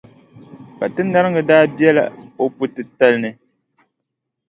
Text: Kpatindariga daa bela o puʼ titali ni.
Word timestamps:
Kpatindariga 0.75 1.41
daa 1.49 1.63
bela 1.77 2.03
o 2.41 2.43
puʼ 2.55 2.69
titali 2.75 3.17
ni. 3.23 3.29